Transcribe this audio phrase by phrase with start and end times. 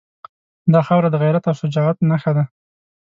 [0.73, 2.43] دا خاوره د غیرت او شجاعت نښه ده.